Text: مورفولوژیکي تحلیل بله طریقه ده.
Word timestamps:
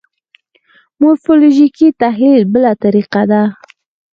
مورفولوژیکي 1.01 1.87
تحلیل 2.01 2.41
بله 2.53 2.71
طریقه 2.83 3.23
ده. 3.31 3.43